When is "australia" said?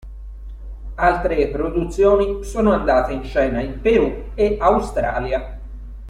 4.59-5.59